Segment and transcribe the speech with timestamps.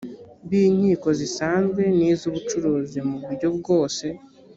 [0.47, 4.05] b inkiko zisanzwe n iz ubucuruzi mu buryo bwose